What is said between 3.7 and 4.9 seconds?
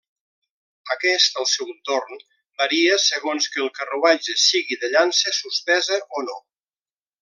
carruatge sigui